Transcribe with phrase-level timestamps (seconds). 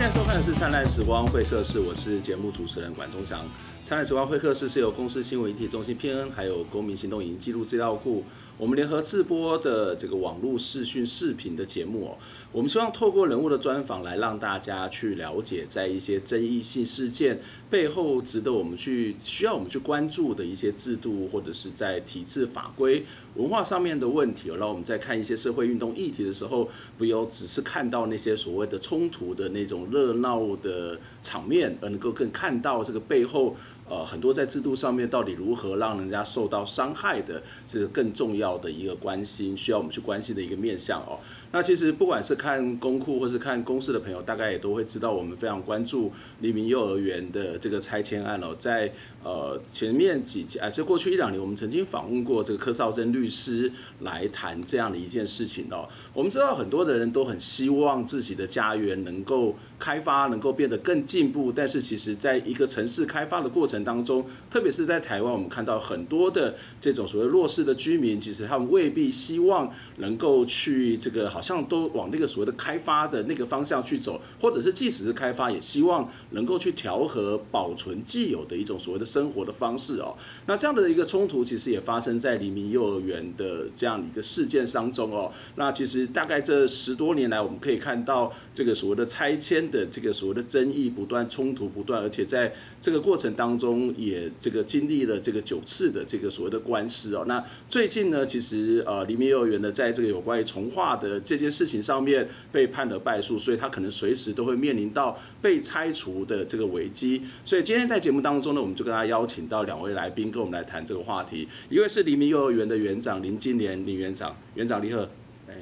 [0.00, 3.44] 现在收看的是《灿烂时光会客室》，我是节目主持人管中祥。
[3.82, 8.22] 灿烂时光会客室是由公司新闻媒体中心 PN，还有公民行动影音记录资料库，
[8.56, 12.18] 我们联合制播的这个网络视讯视频的节目哦。
[12.52, 23.04] 我们希望透过人物的专访来让大家去了解，在一些争议性事件背后，值得我们去需要我们去关注的一些制度，或者是在体制法规、
[23.34, 24.56] 文化上面的问题哦。
[24.56, 26.68] 让我们在看一些社会运动议题的时候，
[26.98, 33.56] 不要只是看到那些所谓的冲突的那种热闹的场面，而能够更看到这个背后。
[33.90, 41.18] 呃，很多在制度上面到底如何让人家受到伤害的，这个更重要的一个关心，需要我们去关心的一个面向哦。
[41.52, 48.54] 那其实不管是看公库或是看公视的朋友，大概也都会知道，我们非常关注黎明幼儿园的这个拆迁案哦。
[48.56, 48.92] 在
[49.24, 55.88] 呃前面几啊，就过去一两年，我们曾经访问过这个柯绍珍律师来谈这样的一件事情哦。
[56.14, 80.14] 我们知道很多的人都很希望自己的家园能够开发，能够变得更进步，但是其实在一个城市开发的过程当中，特别是在台湾，我们看到很多的这种所谓弱势的居民，其实他们未必希望能够去这个，好好像都往那个所谓的开发的那个方向去走，或者是即使是开发，也希望能够去调和保存既有的一种所谓的生活的方式哦。
[80.44, 85.32] 那这样的一个冲突，其实也发生在黎明幼儿园的这样的一个事件当中哦。
[85.56, 92.52] 那其实大概这十多年来，我们可以看到这个所谓的拆迁的这个所谓的争议不断，冲突不断，而且在
[92.82, 93.70] 这个过程当中。
[93.96, 107.22] 也这个经历了这个九次的这个所谓的官司哦，那最近呢，其实呃黎明幼儿园呢，在这个有关于从化的这件事情上面被判了败诉，所以他可能随时都会面临到被拆除的这个危机。
[107.44, 111.46] 所以今天在节目当中呢，我们就跟他邀请到两位来宾，跟我们来谈这个话题。
[111.68, 115.02] 一位是黎明幼儿园的园长林金莲林园长，园长你好，
[115.46, 115.54] 哎，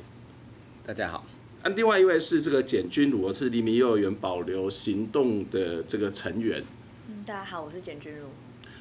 [0.86, 1.27] 大家好。
[1.62, 6.64] 那另外一位是这个简君如，是黎明幼儿园保留行动的这个成员。
[7.26, 8.28] 大家好，我是简君如。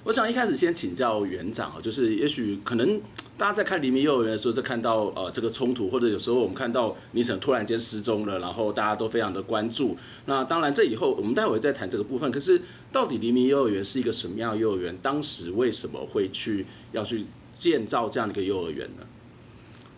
[0.05, 3.01] 我想一开始先请教园长啊，就是也许可能
[3.37, 9.95] 大家在看黎明幼儿园的时候，就看到呃这个冲突，或者有时候我们看到你可能突然间失踪了，然后大家都非常的关注。
[10.25, 12.31] 那当然这以后我们待会再谈这个部分。
[12.31, 12.59] 可是
[12.91, 14.97] 到底黎明幼儿园是一个什么样的幼儿园？
[15.01, 19.05] 当时为什么会去要去建造这样的一个幼儿园呢？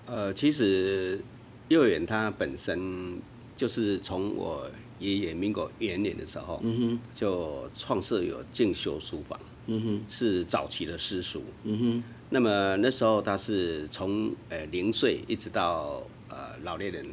[0.06, 1.22] 呃，其实
[1.70, 3.22] 幼儿园它本身
[3.56, 4.70] 就是从我。
[5.00, 12.04] 爷爷民国元年的时候，嗯哼，就创设有静修书房，嗯哼，是早期的私塾，嗯哼。
[12.30, 17.06] 那么那时候他是从呃零岁一直到呃老年人，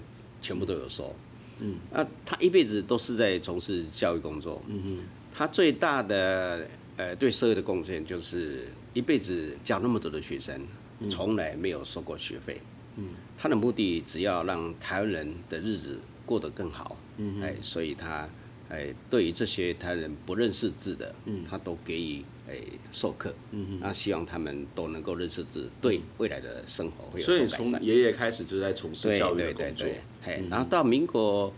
[0.43, 1.15] 全部都有收，
[1.60, 1.77] 嗯。
[1.91, 4.99] 那他一辈子都是在从事教育工作，嗯哼。
[5.34, 6.66] 他最大的
[6.97, 10.60] 呃对社会的贡献就是一辈子教那么多的学生，
[11.09, 12.60] 从来没有收过学费，
[12.97, 13.09] 嗯。
[13.38, 16.97] 他的目的只要让台湾人的日子过得更好。
[17.19, 18.28] 嗯，哎，所以他，
[18.69, 22.59] 哎，对于这些他人不认识字的，嗯，他都给予哎
[22.91, 27.49] 授课，嗯，那希望他们都能够认识字，对未来的生活会有所改善。
[27.49, 29.87] 所以从爷爷开始就在从事教育的工作，
[30.25, 31.53] 哎，然后到民国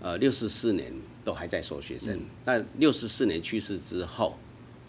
[0.00, 0.92] 呃六十四年
[1.24, 4.38] 都还在收学生，但六十四年去世之后，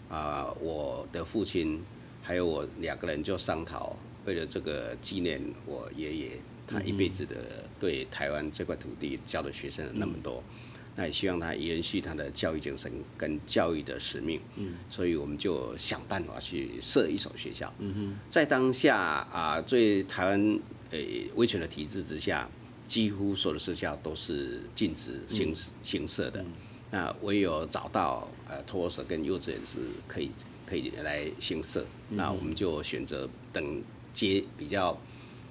[0.08, 1.82] 啊，我的父亲
[2.22, 6.30] 还有我两个人就商讨，为了这个纪念我爷爷。
[6.68, 10.42] 他一辈子的对台湾这块土地教的学生那么多，
[10.96, 14.40] 那也希望他延续他的教育精神跟教育的使命。
[14.56, 17.72] 嗯，所以我们就想办法去设一所学校。
[17.78, 20.58] 嗯哼，在当下啊，最台湾
[20.90, 20.98] 呃
[21.34, 22.48] 威权的体制之下，
[22.88, 26.44] 几乎所有的学校都是禁止新新设的。
[26.90, 30.30] 那唯有找到呃托儿所跟幼稚园是可以
[30.64, 31.86] 可以来新设。
[32.08, 34.98] 那我们就选择等接比较。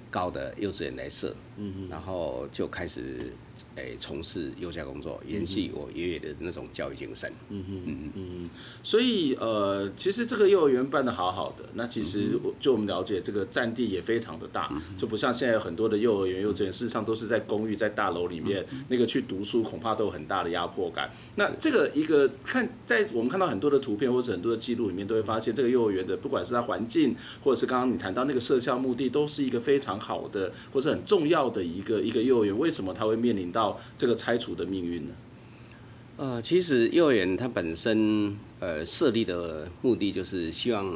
[0.08, 3.32] 高的幼稚园来设，嗯，然后就开始。
[3.76, 7.30] 哎，从事幼教工作，延续我爷爷的那种教育精神。
[7.50, 8.50] 嗯嗯嗯嗯，
[8.82, 11.64] 所以呃，其实这个幼儿园办的好好的。
[11.74, 21.10] 那其实就我们了解，这个占地也非常的大，就不像现在有很多的幼儿园、幼稚园，事实上都是在公寓、在大楼里面，那个去读书恐怕都有很大的压迫感。
[21.34, 32.58] 那这个一个看，在我们看到很多的图片或者很多的记录里面，都会发现这个幼儿园的，不管是它环境，或者是刚刚你谈到那个设校目的，都是一个非常好的，或者很重要的一个一个幼儿园。
[32.58, 33.65] 为什么它会面临到
[33.96, 35.14] 这个拆除的命运呢？
[36.18, 40.86] 呃，其实幼儿园它本身呃设立的目的就是希望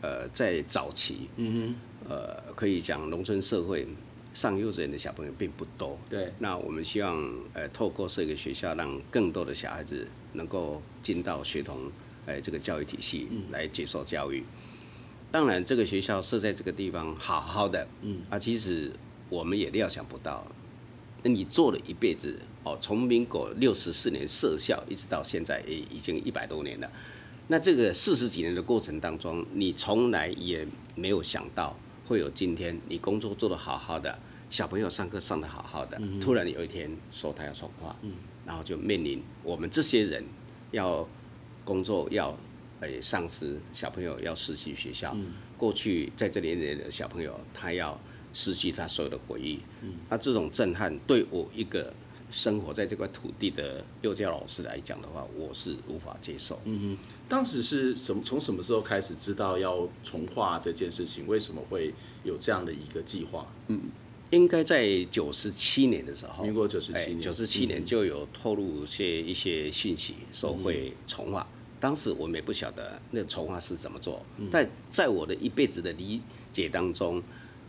[0.00, 1.76] 呃在早期，嗯
[2.06, 3.86] 哼，呃可以讲农村社会
[4.34, 6.32] 上幼稚园的小朋友并不多，对。
[6.40, 11.88] 那我们希望呃透过设一个学校，让更多的小孩子能够进到学童
[12.26, 14.42] 呃这个教育体系来接受教育。
[15.30, 18.90] 当然，这个学校设在这个地方好好的，嗯啊，其实
[19.28, 20.44] 我们也料想不到。
[21.24, 26.92] 那你做了一辈子哦，从民国六十四年设校一直到现在，也已经一百多年了。
[27.48, 31.76] 那这个四十几年的过程当中，你从来也没有想到
[32.06, 34.18] 会有今天，你工作做得好好的，
[34.50, 37.96] 小朋友上课上得好好的，突然有一天说他要重划，
[38.46, 40.22] 然后就面临我们这些人
[40.72, 41.08] 要
[41.64, 42.36] 工作要
[42.80, 45.16] 诶丧失，小朋友要失去学校，
[45.56, 47.98] 过去在这里的小朋友他要
[48.34, 49.60] 失去他所有的回忆，
[50.10, 51.90] 那这种震撼对我一个。
[52.30, 56.60] 生活在这块土地的幼教老师来讲的话，我是无法接受。
[56.64, 58.20] 嗯哼，当时是什么？
[58.24, 61.28] 从什么时候开始知道要重画这件事情？
[61.28, 61.94] 为什么会
[62.24, 63.46] 有这样的一个计划？
[63.68, 63.82] 嗯，
[64.30, 71.46] 应该在九十七年的时候，民国九十七年，九十七年就有透露些一些信息，说会重划。
[71.78, 76.20] 当时我们也不晓得那重化是怎么做，但在我的一辈子的理
[76.52, 77.22] 解当中。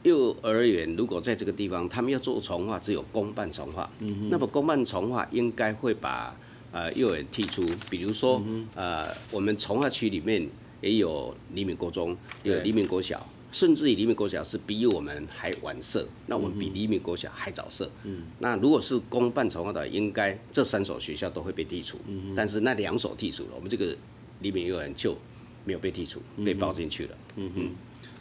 [0.06, 3.90] 幼儿园如果在这个地方，他们要做重化，只有公办重化。
[4.02, 6.40] 嗯、那么公办重化应该会把
[6.72, 10.48] 呃幼儿园剔除，比如说、嗯、呃我们重化区里面
[10.82, 17.90] 也有黎明国中，有黎明国小，甚至于黎明国小是比我们还晚设，那我们比黎明国小还早设。
[18.04, 21.98] 嗯、那如果是公办重化的话，应该这三所学校都会被剔除。
[22.08, 23.98] 嗯、但是那两所剔除了，我们这个
[24.42, 25.18] 黎明幼儿园就
[25.66, 27.18] 没有被剔除，被包进去了。
[27.38, 27.70] 嗯哼，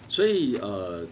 [0.09, 1.07] 所以呃。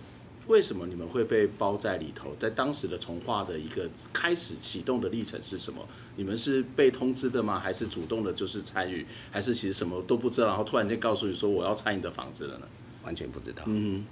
[0.52, 2.37] 为什么你们会被包在里头？
[2.38, 5.88] 在当时的从化的一个开始启动的历程是什么？
[6.16, 7.58] 你们是被通知的吗？
[7.58, 9.06] 还是主动的，就是参与？
[9.31, 12.66] 还是其实什么都不知道，然后突然间告诉你说我要拆你的房子了呢？
[13.02, 13.62] 完全不知道。
[13.64, 14.04] 嗯，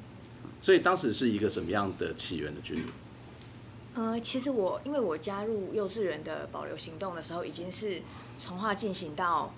[0.62, 2.82] 所以当时是一个什么样的起源的经历？
[3.92, 8.00] 呃，其实我因为我加入幼稚园的保留行动的时候，已经是
[8.38, 9.52] 从化进行到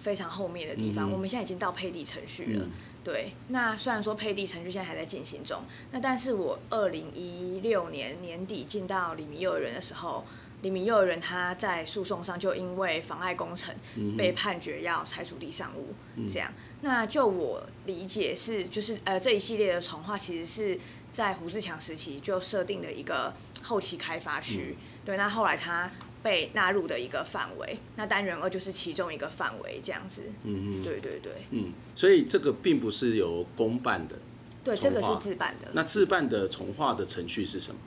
[0.00, 2.62] 非常后面的地方，嗯、我们现在已经到配地程序了。
[2.64, 2.70] 嗯
[3.02, 10.24] 对，那虽然说配地程序现在还在进行中，那但是我二零一六年年底进到黎明幼儿园的时候，
[10.60, 13.74] 黎明幼儿园他在诉讼上就因为妨碍工程
[14.18, 15.94] 被判决要拆除地上物，
[16.30, 16.52] 这样。
[16.82, 20.78] 那就我理解是，就是呃这一系列的重划其实是
[21.10, 23.32] 在胡志强时期就设定的一个
[23.62, 25.90] 后期开发区，对，那后来他。
[26.22, 30.22] 被纳入的一个范围，那单元二就是其中一个范围，这样子。
[30.44, 31.32] 嗯嗯，对对对。
[31.50, 34.16] 嗯，所以这个并不是由公办的。
[34.62, 35.68] 对，这个是自办的。
[35.72, 37.80] 那自办的重化的程序是什么？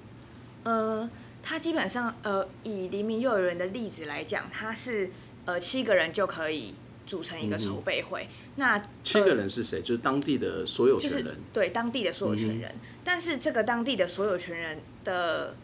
[0.64, 1.10] 呃，
[1.44, 5.12] 它基本上，呃，以黎明幼儿园的例子来讲，它是
[5.46, 6.74] 呃七个人就可以
[7.06, 8.24] 组成一个筹备会。
[8.24, 9.80] 嗯、那、呃、七个人是谁？
[9.82, 11.24] 就是当地的所有权人。
[11.24, 12.72] 就是、对，当地的所有权人。
[12.72, 15.56] 嗯、但是这个当地的所有权人的。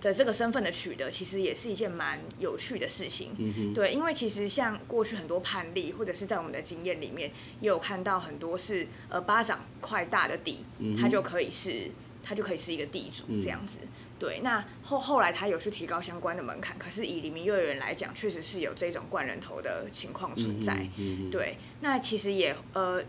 [0.00, 3.32] 的这个身份的取得，其实也是一件蛮有趣的事情。
[3.74, 7.30] 对，因为其实像过去很多判例，或者是在我们的经验里面，
[7.60, 11.90] 也有看到很多是呃巴掌块大的地，嗯、哼他就可以是
[12.24, 13.78] 它就可以是一个地主这样子。
[13.82, 13.88] 嗯、
[14.18, 20.88] 对，那后后来他有去提高相关的门槛，可是以黎明幼儿园来讲，确实是有这种灌人头的情况存在。
[21.30, 23.02] 对，那其实也呃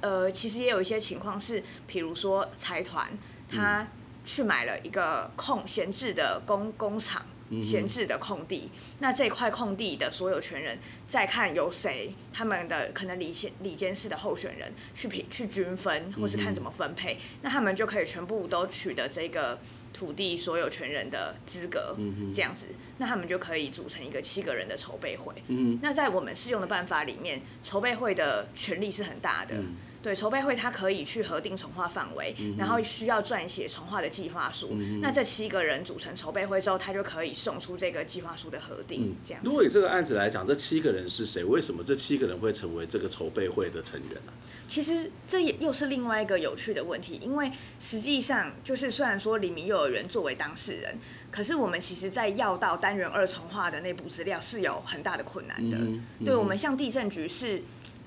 [0.00, 3.08] 呃，其实也有一些情况是，比如说财团
[3.48, 3.86] 他。
[4.32, 7.22] 去买了一个空闲置的工工厂，
[7.62, 8.70] 闲置的空地。
[9.00, 19.58] 那这块空地的所有权人，再看由谁他们的可能里监理监事的候选人去平去均分，或是看怎么分配，那他们就可以全部都取得这个
[19.92, 21.94] 土地所有权人的资格，
[22.32, 25.34] 这样子，那他们就可以组成一个七个人的筹备会。
[25.82, 29.56] 那在我们适用的办法里面，筹备会的权力是很大的。
[30.02, 34.70] 对，筹备会，他可以去核定重划范围，嗯、然后需要撰写重划的计划书。
[34.72, 39.10] 嗯、那这七个人组成筹备会之后，他就可以送出这个计划书的核定。
[39.10, 39.40] 嗯、这样。
[39.44, 41.44] 如果以这个案子来讲，这七个人是谁？
[41.44, 44.32] 为什么这七个人会成为这个筹备会的成员呢？
[44.68, 50.96] 其实这也又是另外一个有趣的问题，因为实际上就是虽然说黎明幼儿园作为当事人，
[51.30, 55.76] 可是我们其实在要到单元二重划的内部资料是有很大的困难的。
[56.24, 57.62] 对，我们像地震局是。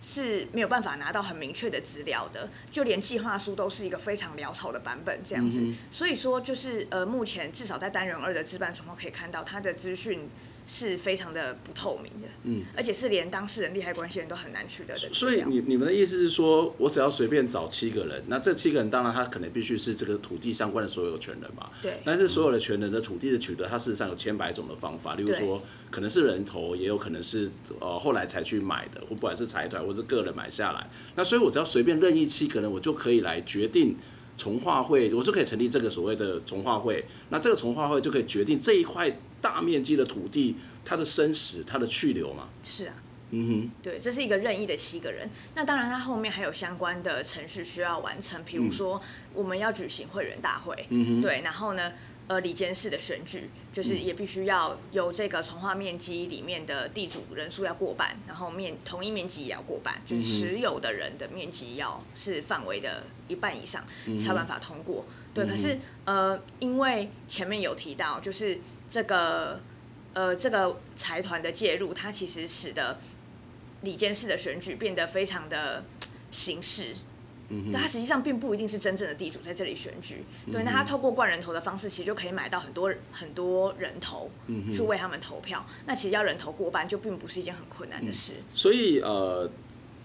[0.08, 5.62] 是没有办法拿到很明确的资料的，就连计划书都是一个非常潦草的版本这样子。
[5.62, 10.30] 嗯、所以说，就是呃，目前至少在单人二的置办状况可以看到，它的资讯
[10.68, 15.14] 是非常的不透明的，嗯，而且是连当事人利害关系人都很难取得的。
[15.14, 22.00] 所以你你们的意思是说，我只要随便找七个人，那这七个人当然他可能必须是这个土地相关的所有权人嘛，对。
[22.04, 30.90] 但是所有的权人的土地的取得，它事实上有千百种的方法，例如说可能是人头，也有可能是呃后来才去买的，或不管是财团或是个人买下来。
[31.16, 33.96] 那所以我只要随便任意七个人，我就可以来决定
[34.36, 37.06] 从化会，我就可以成立这个所谓的从化会。
[37.30, 39.16] 那这个从化会就可以决定这一块。
[39.46, 42.50] 大面积的土地，它的生死，它的去留嘛？
[42.64, 42.96] 是啊，
[43.30, 45.30] 嗯哼，对，这是一个任意的七个人。
[45.54, 49.00] 那当然，它后面还有相关的程序需要完成，比如说
[49.36, 51.94] 我们要举行会员大会，嗯哼，对，然后呢，
[52.26, 63.84] 呃里监事的选举，就是也必须要有这个从化面积里面的地主人数要过半，然后面同一面积也要过半，就是持有的人的面积要是范围的一半以上，
[64.18, 65.06] 才有办法通过。
[65.36, 68.58] 对，可是呃，因为前面有提到，就是
[68.90, 69.60] 这个
[70.14, 72.98] 呃这个财团的介入，它其实使得
[73.82, 75.84] 里监事的选举变得非常的
[76.32, 76.96] 形式。
[77.48, 85.64] 嗯，但它实际上并不一定是真正的地主在这里选举，嗯、对，那他透过灌人头的方式，其实就可以买到很多很多人头，嗯，去为他们投票。
[85.86, 88.34] 那其实要人头过半，就并不是一件很困难的事。
[88.38, 89.48] 嗯、所以呃，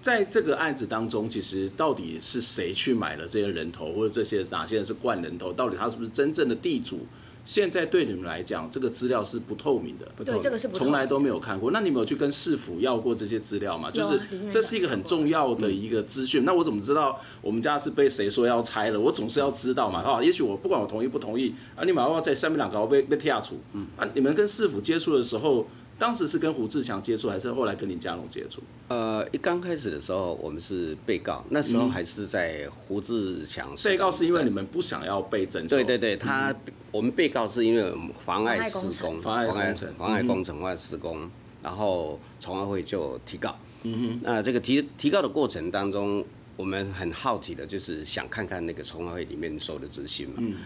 [0.03, 7.07] 在这个案子当中，其实到底是谁去买了这些人头，或者这些哪些人是灌人头，到底他是不是真正的地主？
[7.45, 11.71] 现在对你们来讲，这个资料是不透明的，对，这个是从来都没有看过。
[11.71, 13.91] 那你们有去跟市府要过这些资料吗？
[13.91, 14.21] 就是
[14.51, 16.45] 这是一个很重要的一个资讯。
[16.45, 19.01] 那我怎么知道我们家是被谁说要拆了？
[19.01, 20.23] 我总是要知道嘛，哈。
[20.23, 23.59] 也许我不管我同意不同意啊，你马上在三面两个被被踢下处。
[23.73, 25.67] 嗯啊，你们跟市府接触的时候。
[26.01, 28.63] 当时是跟胡志强接触，还是后来跟林佳龙接触？
[28.89, 33.69] 呃，一刚开始的时候，我们是被告，那时候还是在胡志强。
[33.85, 35.77] 被告是因为你们不想要被征收。
[35.77, 36.57] 对对对，他、嗯、
[36.93, 37.93] 我们被告是因为
[38.25, 41.31] 妨碍施工，妨碍工程，妨碍工程妨碍施工，
[41.63, 43.57] 然后重划会就提告。
[43.83, 46.25] 嗯哼，那这个提提告的过程当中，
[46.57, 50.35] 我们很好奇的就是想看看那个重划会里面收的资讯嘛。
[50.39, 50.57] 嗯。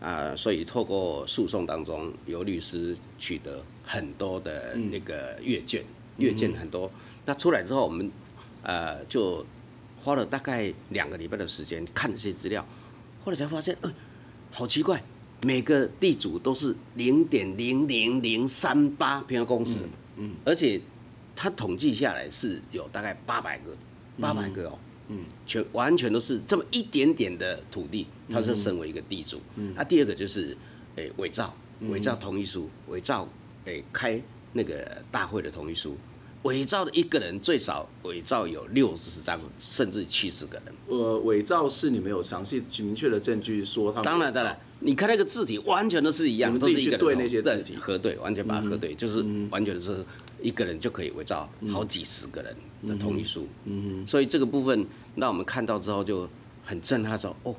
[0.00, 5.84] 啊，所以透过诉讼当中，由律师取得很多的那个阅卷，
[6.16, 6.90] 阅卷很多。
[7.24, 8.10] 那出来之后，我们
[8.64, 9.46] 呃就
[10.02, 12.66] 花了大概两个礼拜的时间看这些资料，
[13.24, 13.94] 后来才发现，嗯，
[14.50, 15.00] 好奇怪，
[15.42, 19.76] 每个地主都是零点零零零三八平方公尺，
[20.16, 20.80] 嗯，而且
[21.34, 23.76] 他统计下来是有大概八百个，
[24.20, 24.78] 八百个哦。
[25.08, 29.40] 嗯，全完全都是这么一点点的土地，他是身为一个地主。
[29.56, 30.56] 嗯，那第二个就是，
[30.94, 31.52] 诶，伪造，
[31.88, 33.28] 伪造同意书，伪造，
[33.64, 34.22] 诶，开
[34.52, 35.96] 那个大会的同意书，
[36.42, 40.74] 伪造的一个人最少伪造有六十张，甚至七十个人。
[40.88, 44.04] 呃，伪造是你没有详细明确的证据说他们。
[44.04, 47.76] 当然当然，你看那个字体完全都是一样，都是一个对那些字体。
[47.76, 50.04] 核对，完全把它核对，就是完全是。
[50.40, 52.52] 一个人就可以伪造好几十个人
[52.84, 54.84] 的同意书，嗯，所以这个部分
[55.14, 56.28] 让我们看到之后就
[56.64, 57.54] 很震撼，说哦，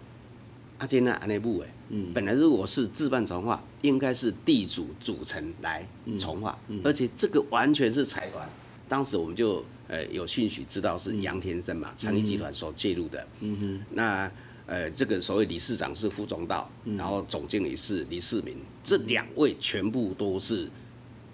[0.79, 5.87] 阿杰那阿内部哎，嗯，本来如果是自办重划，应该是地主组成来
[6.19, 8.49] 重划，而且这个完全是财团，
[8.93, 14.31] 当时我们就呃有兴趣知道是杨天生嘛，长益集团所介入的，嗯哼，那
[14.67, 20.69] 呃这个所谓理事长是傅宗道，然后总经理是李世民，这两位全部都是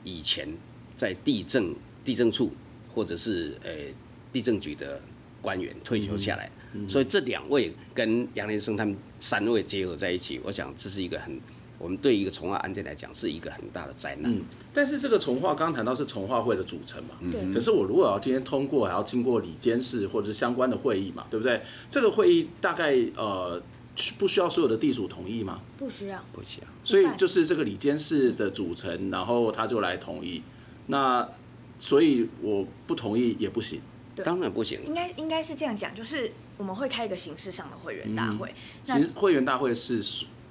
[0.05, 0.47] 以前。
[0.95, 1.73] 在地政
[2.03, 2.51] 地政处
[2.93, 3.71] 或者是呃
[4.33, 5.01] 地政局的
[5.41, 6.51] 官员退休下来，
[6.89, 11.39] 所以这两位跟杨连生他们三位结合在一起，我想这是一个很
[11.79, 14.31] 我们对一个从化案件来讲是一个很大的灾难。
[14.31, 14.41] 嗯，
[14.73, 17.51] 但是这个从化刚刚谈到是从化会的组成嘛，对。
[17.53, 21.61] 可是我如果要今天通过，还要经过里监事或者是相关的会议嘛，对不对？
[21.89, 23.61] 这个会议大概呃
[24.17, 25.61] 不需要所有的地主同意吗？
[25.77, 26.67] 不需要，不需要。
[26.83, 30.43] 所以就是这个里监事的组成，然后他就来同意。
[30.87, 31.27] 那
[31.79, 33.79] 所以我不同意也不行，
[34.23, 34.79] 当然不行。
[34.85, 38.53] 应该应该是这样讲，就是我们会开一个形式上的会员大会。
[38.83, 40.01] 其实会员大会是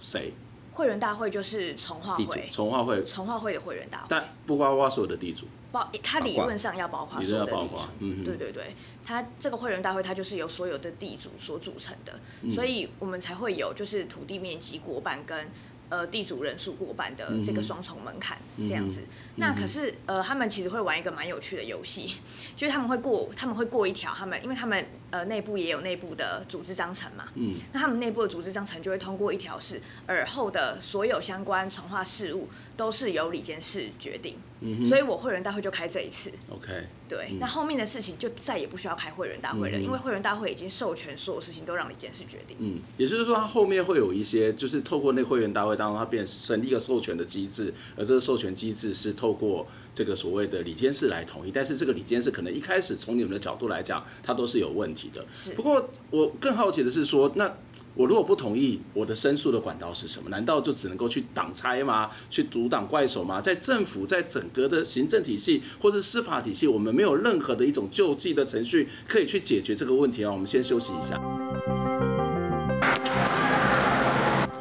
[0.00, 0.32] 谁？
[0.78, 4.04] 会员大会就是重划会，从化会，从化会的会员大会。
[4.08, 7.78] 但不包括所有的地主，包他理论上要包括所有的地主。
[7.98, 15.48] 嗯，对对对，他这个会员大会，它就是由所有的地主所组成的，所以我们才会有就是土地面积过半跟。
[15.90, 19.00] 呃，地主人数过半的这个双重门槛这样子，
[19.36, 22.12] 那可是呃，他们其实会玩一个蛮有趣的游戏，
[22.54, 36.68] 就是他们会过，他们会过一条，他们因为他们呃内部也有内部的组织章程嘛，嗯，那他们内部的组织章程就会通过一条是尔后的所有相关传话事务都是由里监事决定，嗯，所以我会员大会就开这一次，OK，
[37.08, 45.78] 对，那后面的事情就再也不需要开会员大会了，因为会员大会已经授权所有事情都让里监事决定，嗯，也就是说，他后面会有一些就是透过那个会员大会。
[45.78, 49.64] 当中，他变成立一个授权的机制，而这个授权机制是透过
[49.98, 55.26] 这个所谓的里监事来同意，但是这个里监事可能一开始从你们的角度来讲，他都是有问题的。
[55.56, 57.52] 不过我更好奇的是说，那
[57.96, 60.30] 我如果不同意，我的申诉的管道是什么？
[60.30, 62.08] 难道就只能够去挡拆吗？
[62.30, 63.40] 去阻挡怪手吗？
[63.40, 70.30] 在政府在整个的行政体系或是司法体系，我们没有任何的一种救济的程序可以去解决这个问题啊？
[70.30, 71.20] 我们先休息一下。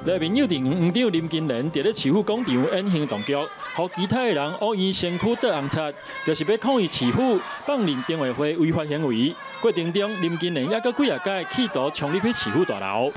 [0.07, 3.35] 来宾约定院长林金莲伫咧市府广场演行动剧，
[3.75, 5.77] 和其他的人恶意身躯倒红漆，
[6.25, 9.35] 就是要抗议市府放任电话会违法行为。
[9.59, 13.11] 过程中，林金莲也阁几啊届企图冲入去市府大楼。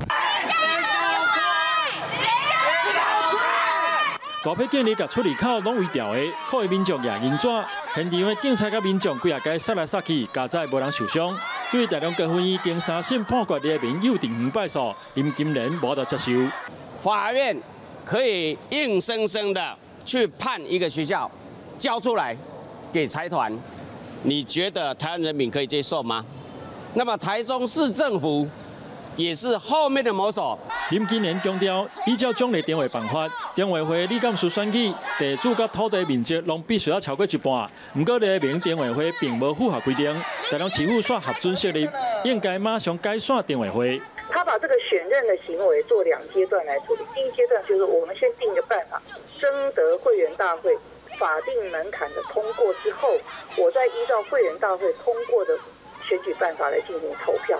[4.43, 6.19] 大批警力甲出入口拢围调的，
[6.49, 7.47] 可以民众也银纸。
[7.95, 11.33] 现场的警察甲民众几啊街杀来杀去，加在无人受伤。
[11.71, 16.31] 对大量结婚已经三审判决的民幼定无败诉，林金莲无得接受。
[16.99, 17.57] 法院
[18.05, 21.29] 可以硬生生的去判一个学校
[21.79, 22.35] 交出来
[22.91, 23.51] 给财团，
[24.23, 26.25] 你觉得台湾人民可以接受吗？
[26.93, 28.47] 那么台中市政府。
[29.17, 30.57] 也是后面的某手。
[30.91, 37.71] 林金莲强调，依照奖励电话办法，电话会立监事选举，地主甲土地面积拢必须要超过一半。
[37.93, 40.13] 不过，列明电话会并无符合规定，
[40.49, 41.89] 台中市府刷核准设立，
[42.25, 44.01] 应该马上改选电话会。
[44.29, 47.03] 他把这个选任的行为做两阶段来处理。
[47.15, 49.01] 第一阶段就是我们先定个办法，
[49.39, 50.77] 征得会员大会
[51.17, 53.17] 法定门槛的通过之后，
[53.55, 55.57] 我再依照会员大会通过的
[56.03, 57.57] 选举办法来进行投票。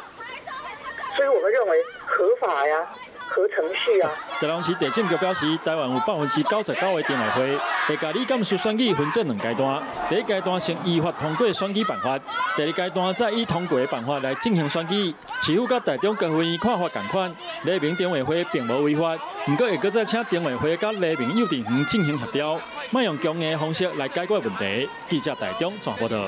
[1.16, 2.88] 所以我们认为合法呀，
[3.32, 4.12] 合程序啊。
[4.40, 7.58] 台中市地政局表示，台湾有百分之九十九的电话会
[7.88, 12.20] 会甲里监事选举分成两阶段，第一阶段先依法通过选举办法，
[12.56, 15.16] 第二阶段再以通过的办法来进行选举。
[15.42, 17.34] 市府甲台中各会议看法同款，
[17.64, 22.60] 黎明电话会并无违法，不过会搁再请电话会甲黎明幼稚园进行协调，
[22.92, 24.90] 卖用强硬的方式来解决问题。
[25.10, 26.26] 记者台中转报道。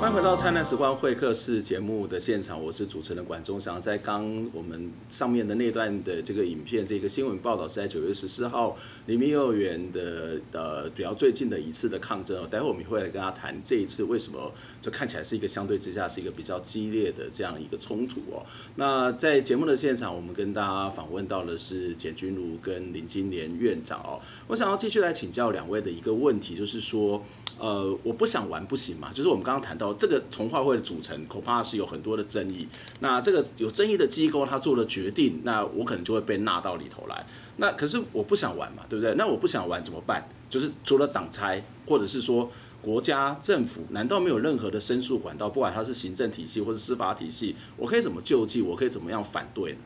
[0.00, 3.80] 欢迎回到《灿烂时光会客室》节目的现场，我是主持人管中祥。
[3.80, 8.76] 在刚我们上面的那段的这个影片，这个新闻报道是在九月十四号
[9.06, 12.46] 黎明幼儿园的呃比较最近的一次的抗争哦。
[12.48, 18.46] 待会我们会来跟大家谈这一次为什么就看起来是一个相对之下是一个比较激烈的这样一个冲突哦。
[18.76, 24.20] 那在节目的现场，我们跟大家访问到的是简君如跟林金莲院长哦。
[24.46, 27.20] 我想要继续来请教两位的一个问题，就是说。
[27.58, 29.10] 呃，我不想玩不行嘛？
[29.12, 32.68] 就是我们刚刚谈到这个从化会的组成，恐怕是有很多的争议。
[33.00, 37.26] 那这个有争议的机构他做了决定，那我可能就会被纳到里头来。
[37.56, 39.12] 那可是我不想玩嘛，对不对？
[39.14, 40.28] 那我不想玩怎么办？
[40.48, 42.48] 就是除了挡拆，或者是说
[42.80, 45.48] 国家政府，难道没有任何的申诉管道？
[45.48, 48.62] 不管它是行政体系或是司法体系，我可以怎么救济？
[48.62, 49.78] 我可以怎么样反对呢？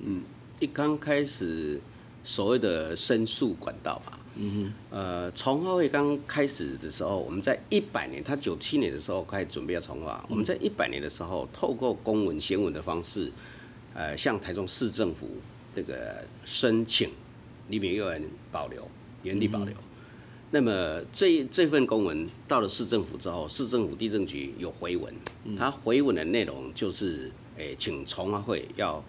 [0.00, 0.22] 嗯，
[0.60, 1.80] 一刚开始
[2.22, 4.18] 所谓的申诉管道嘛。
[4.38, 10.22] 嗯哼，呃，重化会刚开始的时候，我们在一百年，他九七年的时候开始准备要重划。
[10.28, 13.32] 我们在一百年的时候，透过公文、行文的方式，
[13.94, 15.26] 呃，向台中市政府
[15.74, 17.10] 这个申请
[17.68, 18.86] 黎明幼儿园保留
[19.22, 19.74] 原地保留。
[20.50, 25.14] 那么这这份公文到了市政府之后，市政府地政局有回文，
[25.56, 29.02] 他回文的内容就是，诶，请重化会要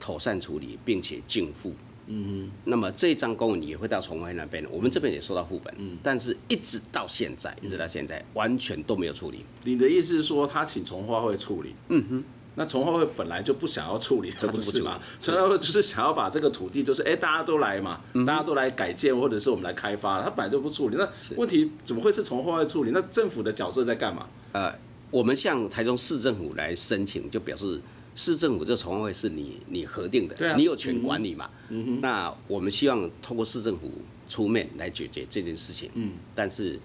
[0.00, 1.74] 妥善处理，并且尽付。
[2.06, 9.44] 嗯哼，那么这张公文也会到重划会那边，我们这边也收到副本，嗯，但是一直到现在，一直到现在完全都没有处理。
[9.64, 11.74] 你的意思是说，他请从化会处理？
[11.88, 12.24] 嗯哼，
[12.56, 15.00] 那从化会本来就不想要处理，他不是吗？
[15.18, 20.96] 从化会就是想要把这个土地，就是哎、欸，大家都来嘛，大家都来改建，或者是我们来开发，他本来就不处理。
[20.96, 22.90] 那问题怎么会是从化会处理？
[22.92, 24.28] 那政府的角色在干嘛？
[24.52, 24.74] 呃，
[25.10, 27.80] 我们向台中市政府来申请，就表示。
[28.14, 31.50] 市政府这重划会是你你核定的，啊、你有权管理嘛？
[31.68, 33.90] 嗯嗯、那我们希望通过市政府
[34.28, 35.90] 出面来解决这件事情。
[35.94, 36.78] 嗯，但是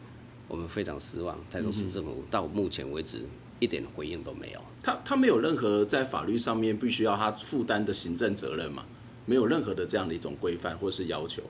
[0.48, 3.22] 我们非常失望，台中市政府到目前为止
[3.60, 4.62] 一点回应都没有。
[4.82, 8.86] 他他没有任何在法律上面必须要他负担的行政责任嘛？
[9.28, 11.44] 没有任何的这样的一种规范或是要求，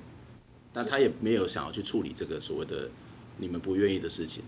[0.73, 2.89] 但他也没有想要去处理这个所谓的
[3.37, 4.43] 你们不愿意的事情，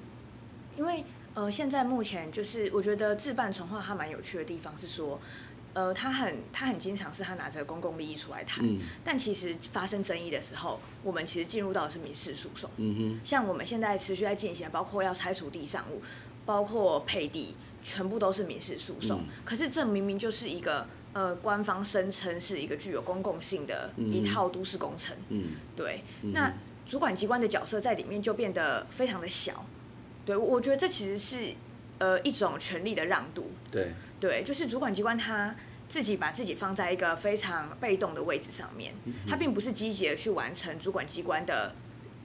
[0.78, 1.04] 因为。
[1.34, 5.20] 呃，现在目前就是我觉得自办重划它蛮有趣的地方是说，
[5.74, 12.70] 呃，他很他很经常是他拿着公共利益出来谈，嗯、但其实发生争议的时候，我们其实进入到的是民事诉讼。
[12.76, 16.02] 嗯哼，像我们现在持续在进行，包括要拆除地上物，
[16.46, 19.22] 包括配地，全部都是民事诉讼。
[19.22, 25.16] 嗯、可是这明明就是一个呃，官方声称是一个具有公共性的一套都市工程。
[25.30, 26.04] 嗯，对。
[26.24, 26.52] 嗯、那
[26.86, 29.66] 主管机关的角色在里面就变得非常的小。
[30.26, 31.54] 对，我觉得这其实是，
[31.98, 33.52] 呃，一种权力的让渡。
[33.72, 35.56] 对，对，就是主管机关他
[35.90, 38.94] 自己把自己放在一个非常被动的位置上面，
[39.28, 41.74] 他并不是积极的去完成主管机关的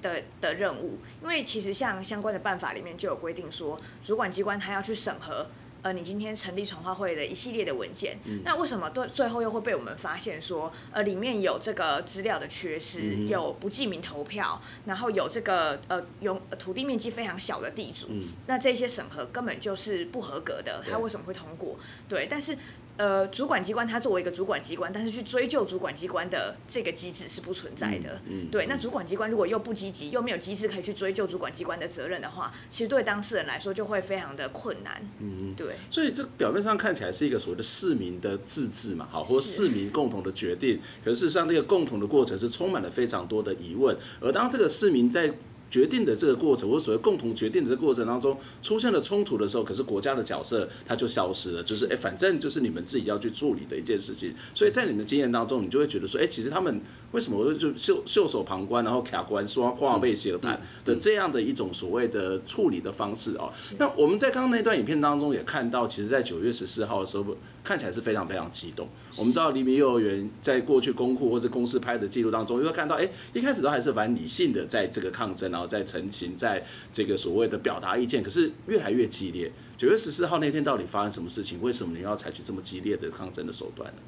[0.03, 5.47] 的的任务，因为其实像相关的办法里面就有规定说，主管机关他要去审核。
[5.87, 21.77] 呃，你今天成立传话会的一系列的文件，嗯、那为什么对最后又会被我们发现说，呃，里面有这个资料的缺失，嗯、有不记名投票，然后有这个呃有土地面积非常小的地主，嗯、那这些审核根本就是不合格的，他为什么会通过？
[22.09, 22.59] 对，但是
[22.97, 28.21] 呃，主管机关它作为一个主管机关，但是去追究主管机关的这个机制是不存在的。
[28.27, 28.67] 嗯，嗯对。
[28.67, 35.07] 那主管机关如果又不积极，又没有机制可以去追究主管机关的责任的话，其实对当事人来说就会非常的困难。
[35.21, 35.77] 嗯，对。
[35.91, 43.97] 所以这表面上看起来是一个所谓的市民的自治嘛，好，或市民共同的决定，可是事实上这个共同的过程是充满了非常多的疑问。
[44.21, 45.33] 而当这个市民在
[45.71, 54.35] 决定的这个过程，或所谓共同决定的这个过程当中出现了冲突的时候，可是国家的角色它就消失了，就是哎，反正就是你们自己要去处理的一件事情。
[54.55, 56.81] 所以在你们的经验当中，你就会觉得说，哎，其实他们
[57.13, 63.53] 为什么会就袖袖手旁观，然后卡关说话被写盘的这样的一种所谓的处理的方式哦。
[63.79, 68.89] 那我们在刚刚那段影片当中也看到，其实，在九月十四号的时候，看起来是非常非常激动。
[69.17, 79.51] 我们知道黎明幼儿园在过去公库或者公司拍的记录当中，又会看到，哎，一开始都还是蛮理性的，在这个抗争，然后再澄清，在这个所谓的表达意见，可是越来越激烈。
[79.79, 81.63] 九月十四号那天到底发生什么事情？
[81.63, 84.03] 为什么你要采取这么激烈的抗争的手段呢？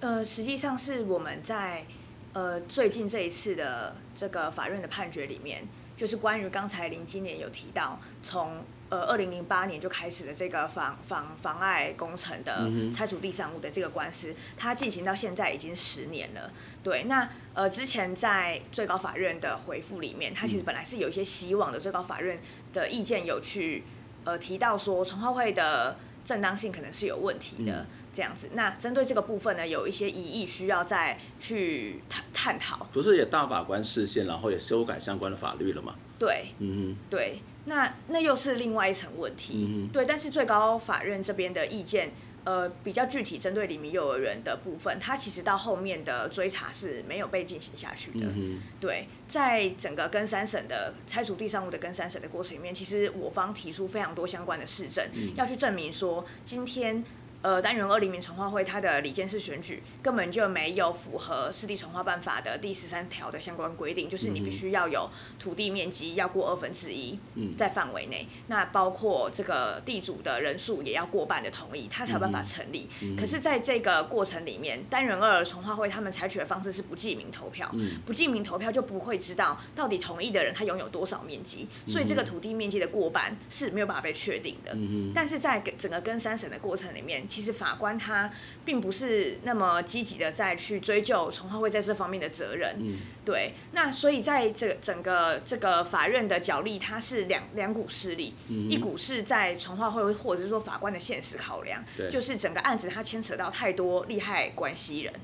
[0.00, 1.84] 呃，实际上是我们在
[2.32, 8.64] 呃最近这一次的这个法院的判决里面，就是关于刚才林金莲有提到从。
[8.92, 16.52] 呃，二零零八年就开始的这个妨妨妨碍工程的拆除地上物的这个官司，它进行到现在已经十年了。
[16.84, 21.80] 对，那呃，之前在最高法院的回复里面，它其实本来是有一些希望的。
[21.80, 22.38] 最高法院
[22.74, 23.82] 的意见有去
[24.24, 28.50] 呃提到说，重划会的正当性可能是有问题的这样子。
[28.52, 32.86] 那针对这个部分呢，有一些疑义需要再去探探讨。
[32.92, 35.94] 不是也大法官视线，然后也修改相关的法律了吗？
[36.18, 37.40] 对，嗯，对。
[37.64, 40.04] 那那又是另外一层问题，嗯、对。
[40.04, 42.10] 但是最高法院这边的意见，
[42.44, 48.26] 呃，比较具体针对黎明幼儿园的部分，它其实到后面的追查是没有被进行下去的。
[48.34, 57.04] 嗯、对，在整个跟三审的拆除地上物的跟三审的过程里面，其实我方提出非常多相关的市政，嗯、要去证明说今天。
[57.42, 67.18] 呃，单元二零名重划会它的理监事选举根本就没有符合市地重划办法的第十三条的相关规定，就是你必须要有土地面积要过二分之一，
[67.58, 72.88] 在范围内，那包括这个地主的人数也要过半的同意，它才有办法成立。
[73.18, 77.68] 可是，在这个过程里面，单元二重划会他们采取的方式是不记名投票，
[78.06, 84.76] 不记名投票就不会知道到底同意的人他拥有多少面积，所以这个土地面积的过半是没有办法被确定的。
[85.12, 87.26] 但是在整个跟三审的过程里面。
[87.32, 88.30] 其实法官他
[88.62, 93.54] 并不是那么积极的在去追究重化会在这方面的责任，嗯、对。
[93.72, 105.14] 那所以在这整个这个法院的角力，它是两两股势力，嗯、一股是在重化会或者是说法官的现实考量，就是整个案子它牵扯到太多利害关系人，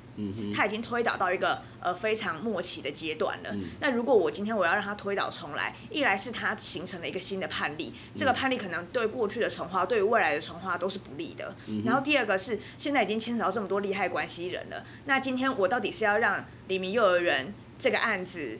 [0.53, 3.51] 他已经推导到一个呃非常末期的阶段了。
[3.53, 12.03] 嗯、那如果我今天我要让他推倒重来，一来是他形成了一个新的判例，这个判例可能对过去的重划，对于未来的重划都是不利的，嗯、然后。
[12.09, 18.59] 第二个是现在已经牵扯到这么多利害关系人了，那今天我到底是要让黎明幼儿园这个案子，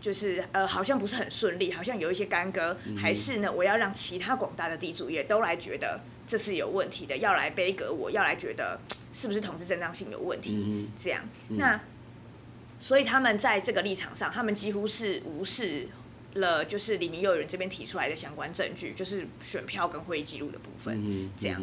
[0.00, 8.78] 就是呃好像不是很顺利，好像有一些干戈，还是呢我要让其他广大的地主也都来觉得这是有问题的，要来背革我，要来觉得
[9.12, 10.88] 是不是统治正当性有问题？
[10.96, 11.80] 这样，那
[12.78, 15.88] 所以他们在这个立场上，他们几乎是无视
[16.34, 21.60] 了，就是李明幼儿园这边提出来的相关证据，就是选票跟会议记录的部分，这样。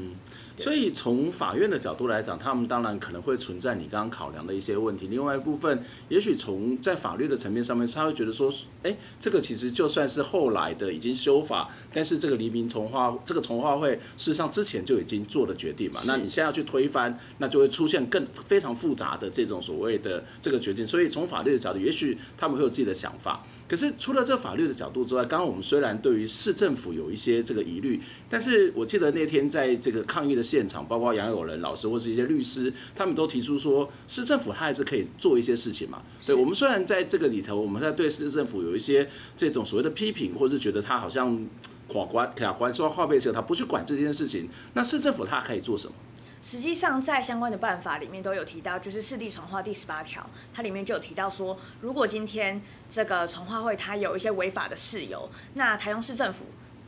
[0.63, 5.07] 所以从法院的角度来讲，他们当然可能会存在你刚刚考量的一些问题。
[5.07, 8.51] 另外一部分，也许从在法律的层面上面，他会觉得说，
[8.83, 16.01] 哎，这个其实就算是后来的已经修法，但是这个黎明从化这个从化会事实上之前就已经做了决定嘛。
[16.05, 20.87] 那你现在要去推翻，那就会出现更非常复杂的这种所谓的这个决定。
[20.87, 23.45] 所以从法律的角度，也许他们会有自己的想法。
[23.67, 36.01] 可是除了这法律的角度之外，刚刚我们虽然对于市政府有一些这个疑虑，但是我记得那天在这个抗议的现场，包括杨友仁老师或是一些律师，他们都提出说，市政府他还是可以做一些事情嘛。
[36.25, 41.45] 对，我们虽然在这个里头，我们在对市政府有一些这种所谓的批评，或是觉得他好像
[41.89, 45.93] 垮关卡关说话被车，他不去管这件事情，那市政府他可以做什么？
[46.39, 56.45] 实际上，在相关的办法里面都有提到，就是市地传话第十八条，它里面就有提到说，如果今天这个传话会它有一些违法的事由，那台中市政府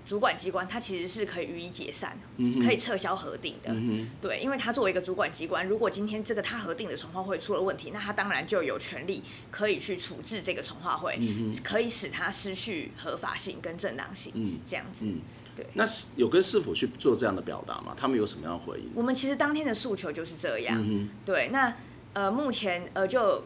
[0.10, 2.18] 主管机关它其实是可以予以解散，
[2.66, 3.72] 可以撤销核定的。
[4.20, 11.20] 对，因为它作为一个主管机关，如果今天这个它核定的重化会出了问题，那它当然就有权利可以去处置这个重化会，
[11.64, 15.06] 可以使它失去合法性跟正当性，这样子。
[15.56, 17.94] 对那是有跟市府去做这样的表达吗？
[17.96, 18.90] 他们有什么样的回应？
[18.96, 20.76] 我们其实当天的诉求就是这样。
[20.84, 21.72] 嗯、对，那
[22.14, 23.44] 呃，目前呃，就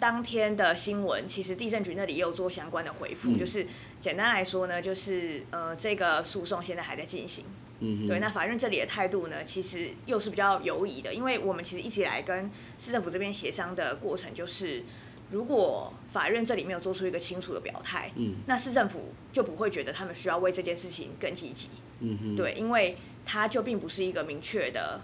[0.00, 3.66] 当天的新闻，其实地震局那里也有做相关的回复，嗯、就是
[4.00, 7.44] 简单来说呢，就是呃，这个诉讼现在还在进行。
[7.80, 14.82] 嗯，对，那法院这里的态度呢，其实又是比较犹疑的，因为我们其实一起来跟市政府这边协商的过程，就是
[15.30, 21.68] 如果法院这里没有做出一个清楚的表态，嗯，那市政府就不会觉得他们需要为这件事情更积极，
[22.00, 25.02] 嗯哼，对，因为它就并不是一个明确的。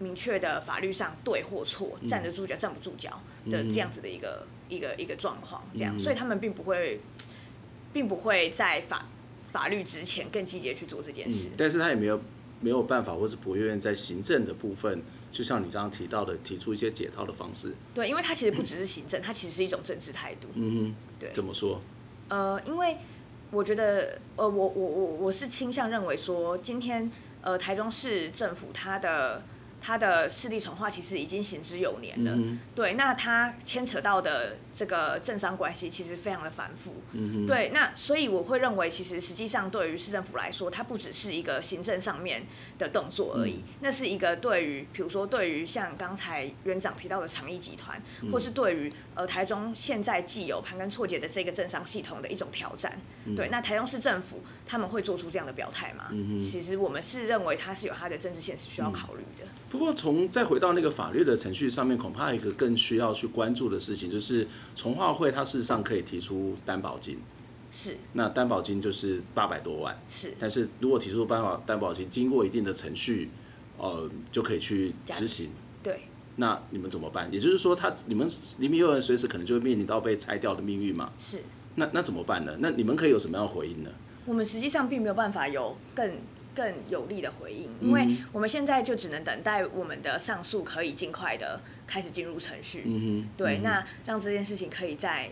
[0.00, 7.00] 明确的法律上对或错，站得住脚站不住脚的这样子的一个、嗯、一个一个状况，这样，所以他们并不会，
[7.92, 9.06] 并不会在法
[9.50, 11.48] 法律之前更积极去做这件事。
[11.48, 12.20] 嗯、但是他也没有
[12.60, 17.74] 没有办法，或是不愿意在行政的部分，就像你刚刚提到的，提出一些解套的方式。
[17.94, 20.48] 对，因为他其实不只是行政，他其实是一种政治态度。
[20.54, 21.80] 嗯哼，对，怎么说？
[22.28, 22.96] 呃，因为
[23.50, 29.42] 我觉得，呃，我我我我是倾向认为说，今天呃，台中市政府它的。
[29.80, 42.44] 它的市地重化其实已经行之有年了，嗯、对，那他牵扯到的这个政商关系其实非常的繁复，嗯、对，那所以我会认为，其实实际上对于市政府来说，它不只是一个行政上面
[42.78, 56.08] 的动作而已，嗯、那是一个对于，比如说对于像刚才院长提到的长义集团，嗯、或是对于呃台中现在既有盘根错节的这个政商系统的一种挑战，嗯、对，那台中市政府他们会做出这样的表态吗？
[56.10, 59.46] 嗯、其实我们是认为它是有它的政治现实需要考虑的。
[59.68, 67.18] 嗯不过，从再回到那个法律的程序上面，恐怕一个更需要去关注的事情，就是从化会它事实上可以提出担保金，
[67.70, 67.98] 是。
[68.14, 70.32] 那担保金就是八百多万，是。
[70.38, 73.28] 但是如果提出担保担保金，经过一定的程序，
[73.76, 75.50] 呃，就可以去执行。
[75.82, 76.00] 对。
[76.36, 77.28] 那你们怎么办？
[77.30, 78.26] 也就是说，他你们
[78.58, 81.12] 黎明幼儿园随时可能就会面临到被拆掉的命运嘛？
[81.18, 81.42] 是。
[81.74, 82.56] 那那怎么办呢？
[82.60, 83.90] 那你们可以有什么样的回应呢？
[84.24, 86.10] 我们实际上并没有办法有更。
[86.58, 92.82] 更有力的回应，因为我们现在就只能等待我们的上诉可以尽快的开始进入程序。
[92.84, 95.30] 嗯，对，那让这件事情可以在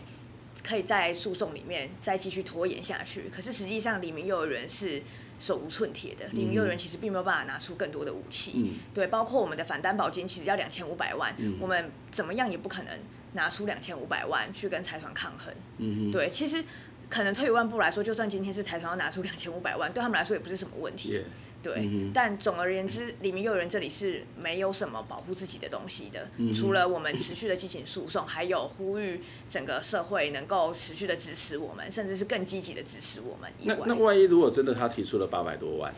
[0.65, 3.25] 可以在诉讼里面再继续拖延下去。
[3.29, 5.03] 可是实际上，黎明幼儿园是
[5.37, 8.53] 手无寸铁的，黎明幼儿园其实并没有办法拿出更多的武器。
[8.55, 12.93] 嗯，对，包括我们的反担保金，其实要两千五百万，嗯，我们怎么样也不可能
[13.33, 15.53] 拿出两千五百万去跟财团抗衡。
[15.79, 16.63] 嗯，对，其实。
[17.09, 21.13] 可能退一万步来说，就算今天是财团要拿出两千五百万，对他们来说也不是什么问题。
[21.13, 21.23] Yeah.
[21.63, 33.51] 对，嗯、但总而言之，里面幼儿园这里是没有什么保护自己的东西的，嗯、除了我们持续的进行诉讼，还有呼吁整个社会能够持续的支持我们，甚至是更积极的支持我们。
[33.63, 35.93] 那那万一如果真的他提出了八百多万，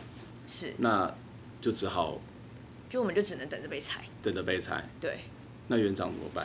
[0.48, 1.14] 是，那
[1.60, 2.18] 就只好，
[2.88, 4.88] 就我们就只能等着被裁，等着被裁。
[4.98, 5.18] 对，
[5.68, 6.44] 那园长怎么办？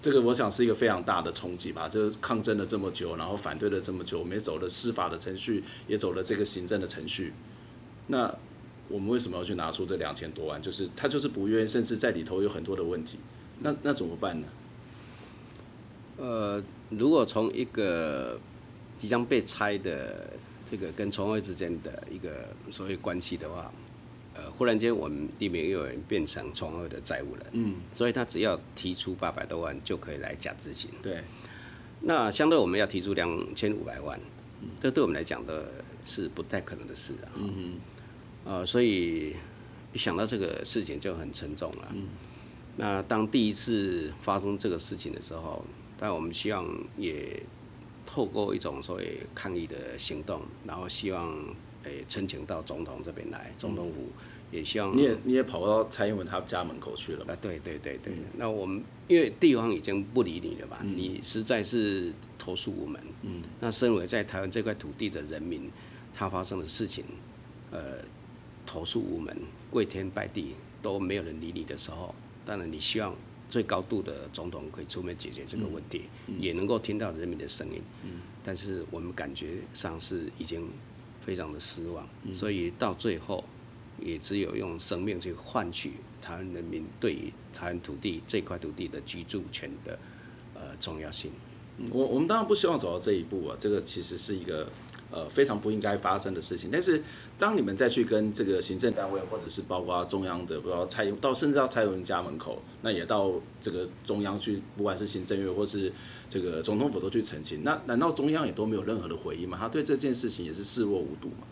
[0.00, 7.32] 这个我想是一个非常大的冲击吧，就是抗争了这么久，然后反对了这么久，我们也走了司法的程序，也走了这个行政的程序。
[8.06, 8.32] 那
[8.88, 10.62] 我们为什么要去拿出这两千多万？
[10.62, 13.18] 就是他就是不愿意，甚至在里头有很多的问题。
[13.58, 14.46] 那那怎么办呢？
[16.18, 18.38] 呃，如果从一个
[18.94, 20.30] 即将被拆的
[20.70, 23.72] 这个跟重划会之间的一个所谓关系的话。
[24.38, 31.24] 呃，忽然间我们里面又有人变成从二的债务人，嗯，所以他只要提出八百多万就可以来假执行，对。
[32.02, 34.20] 那相对我们要提出两千五百万，
[34.80, 37.52] 这对我们来讲的是不太可能的事啊，嗯
[38.44, 39.34] 哼，呃，所以
[39.92, 41.88] 一想到这个事情就很沉重了。
[41.92, 42.04] 嗯，
[42.76, 45.64] 那当第一次发生这个事情的时候，
[45.98, 46.64] 但我们希望
[46.96, 47.42] 也
[48.06, 51.36] 透过一种所谓抗议的行动，然后希望。
[51.88, 54.08] 诶，申请到总统这边来，总统府
[54.50, 54.96] 也希望。
[54.96, 57.32] 你也你也跑到蔡英文他家门口去了吧？
[57.32, 58.12] 啊，对对对对。
[58.14, 60.80] 嗯、那我们因为地方已经不理你了吧？
[60.82, 63.02] 嗯、你实在是投诉无门。
[63.22, 63.42] 嗯。
[63.60, 65.70] 那身为在台湾这块土地的人民，
[66.14, 67.04] 他发生的事情，
[67.70, 67.98] 呃，
[68.66, 69.36] 投诉无门，
[69.70, 72.14] 跪天拜地都没有人理你的时候，
[72.46, 73.14] 当然你希望
[73.48, 77.82] 最高度的总统可以出面解决这个问题，嗯嗯、也能够听到人民的声音。
[78.04, 78.20] 嗯。
[78.44, 80.68] 但是我们感觉上是已经。
[81.28, 83.44] 非常的失望，所以到最后，
[84.00, 89.98] 也只有用生命去换取台湾人民对于台湾土地这块土地的居住权的
[90.54, 91.30] 呃重要性。
[91.90, 94.72] 我我们当然不希望走到这一步啊，这个其实是一个
[95.10, 96.70] 呃非常不应该发生的事情。
[96.72, 97.02] 但是
[97.38, 105.92] 当你们再去跟这个行政单位，或者是包括中央的，不知道蔡英到甚至到蔡英文家门口，那也到这个中央去，不管是行政院或是。
[106.30, 109.56] 这个总统府都去澄清，那难道中央也都没有任何的回应吗？
[109.58, 111.46] 他对这件事情也是视若无睹吗？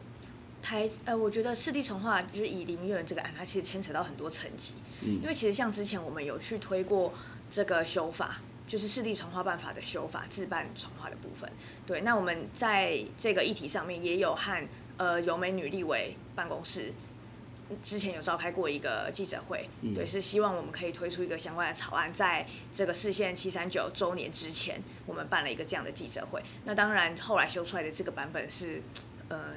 [0.62, 4.74] 台呃，我觉得四地重划就是以林明幼儿园这个案，它其实牵扯到很多层级。
[5.00, 7.10] 嗯，因为其实像之前我们有去推过
[7.50, 11.50] 这个修法，就是市地重划办法的修法，自办重划的部分。
[11.86, 16.92] 对，那我们在这个议题上面也有和呃游美女立委办公室。
[17.82, 26.40] 之前有召开过一个记者会，对，是希望我们可以推出一个相关的草案，在这个市县七三九周年之前，我们办了一个这样的记者会。
[26.64, 28.80] 那当然，后来修出来的这个版本是，
[29.26, 29.54] 呃，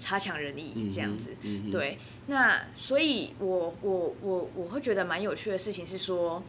[0.00, 1.30] 差强人意这样子。
[1.42, 1.96] 嗯嗯、对，
[2.26, 6.42] 那所以我我我我会觉得蛮有趣的事情是说，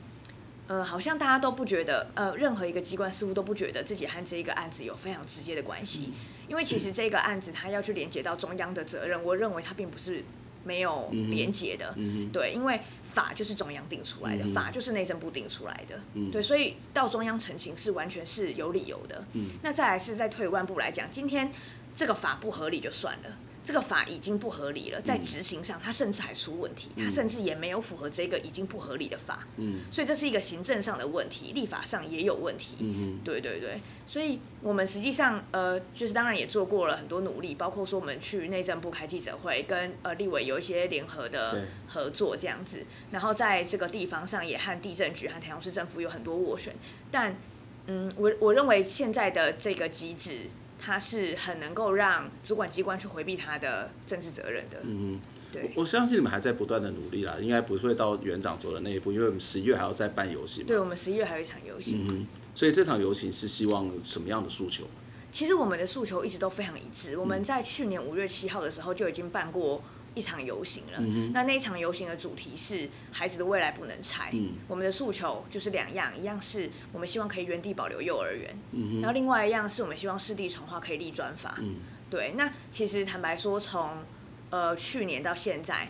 [0.70, 6.14] 呃，好像大家都不觉得，呃，任何一个机关似乎都不觉得自己和这一个案子有非常直接的关系，嗯、
[6.48, 10.24] 因为其实这个案子它要去连接到中央的责任，我认为它并不是
[10.64, 11.94] 没有连接的。
[12.32, 12.80] 对，因为。
[13.10, 19.26] 法就是中央定出来的，嗯、法就是内政部定出来的，嗯、对，所以到中央澄清是完全是有理由的。
[19.34, 21.52] 嗯、那再来是再退一万步来讲，今天
[21.96, 23.30] 这个法不合理就算了。
[23.70, 46.74] 这个法已经不合理了，在执行上，它甚至还出问题，它甚至也没有符合这个已经不合理的法，嗯，所以这是一个行政上的问题，立法上也有问题，嗯嗯，对对对，所以我们实际上呃，就是当然也做过了很多努力，包括说我们去内政部开记者会，跟呃立委有一些联合的合作这样子，然后在这个地方上也和地震局和台中市政府有很多斡旋，
[47.12, 47.38] 但
[47.86, 50.50] 嗯，我我认为现在的这个机制。
[50.80, 54.80] 他是很能够让主管机关去回避他的政治责任的。
[54.84, 55.20] 嗯，
[55.52, 60.66] 对，我相信你们还在不断的努力啦，应该不会到园长走的那一步，因为我们十一月还要再办游行。
[60.66, 62.08] 对，我们十一月还有一场游行。
[62.08, 64.86] 嗯，所以这场游行是希望什么样的诉求？
[65.32, 67.18] 其实我们的诉求一直都非常一致。
[67.18, 69.84] 我们在去年五月七号的时候就已经办过。
[70.20, 74.30] 一场游行了，嗯、那那一场游行的主题是孩子的未来不能拆。
[74.34, 81.56] 嗯、我们的诉求就是两样，一样是我们希望可以原地保留幼儿园，嗯、然后另外一样是我们希望市地重划可以立专法。
[81.60, 81.76] 嗯、
[82.10, 84.04] 对，那其实坦白说，从
[84.50, 85.90] 呃去年到现在，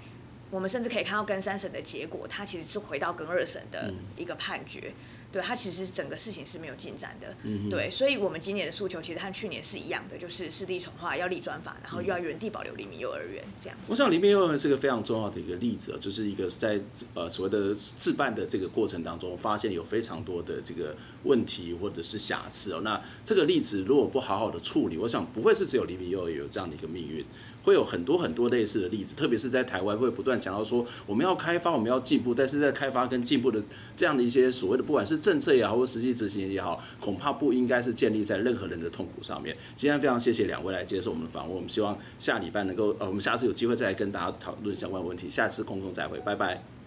[0.51, 4.93] 我们甚至可以看到跟三审的结果，它其实是回到跟二审的一个判决。
[4.93, 13.77] 嗯对，它其实整个事情是没有进展的，嗯、对，所以我们今年的诉求其实和去年是一样的，就是湿地重划要立专法，然后又要原地保留黎明幼儿园这样。
[13.87, 16.81] 我想黎明幼儿园是个非常重要的一个例子，就是一个在
[17.13, 22.81] 呃所谓的自办的这个过程当中，发现有非常多的这个问题或者是瑕疵哦。
[22.81, 27.23] 那这个例子如果不好好的处理，我想不会是只有黎明幼儿园有这样的一个命运。
[27.63, 33.61] 会有很多很多类似的例子，特别是在台湾会不断强调说我们要开发，我们要进步，但是在开发跟进步的
[33.95, 39.55] 这样的一些所谓的不管是政策也好，或实际执行也好，恐怕不应该是建立在任何人的痛苦上面。
[39.75, 45.29] 今天非常谢谢两位来接受我们的访问，我们希望下礼拜能够呃，我们下次有机会再来跟大家讨论相关问题。
[45.29, 46.78] 下次空中再会，拜拜。